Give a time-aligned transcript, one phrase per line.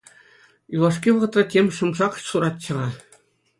[0.75, 2.87] Юлашки вӑхӑтра тем шӑм-шак суратчӗ-ха.